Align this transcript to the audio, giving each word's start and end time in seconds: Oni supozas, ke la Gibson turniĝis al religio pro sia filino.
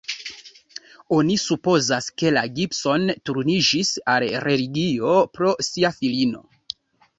Oni 1.17 1.35
supozas, 1.41 2.07
ke 2.21 2.31
la 2.37 2.43
Gibson 2.55 3.05
turniĝis 3.31 3.93
al 4.15 4.27
religio 4.49 5.15
pro 5.37 5.55
sia 5.71 5.95
filino. 6.03 6.45